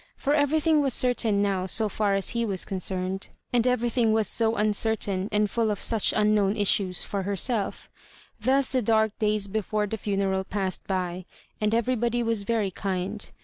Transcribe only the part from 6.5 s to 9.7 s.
issues for berselC Thus the dark days